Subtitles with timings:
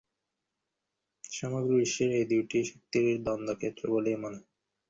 [1.31, 4.47] সমগ্র বিশ্ব এই দুইটি শক্তির দ্বন্দ্বক্ষেত্র বলিয়া মনে হয়।